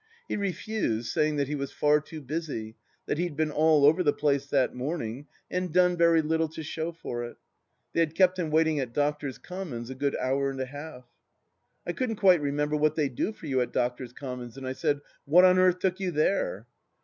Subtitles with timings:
[0.27, 4.11] He refused, saying that he was far too busy; that he'd been all over the
[4.11, 7.37] place that morning and done very little to show for it.
[7.93, 11.05] They had kept him waiting at Doctors' Commons a good hour and a half....
[11.85, 15.01] I couldn't quite remember what they do for you at Doctors' Commons, and I said,"
[15.25, 16.65] What on earth took you there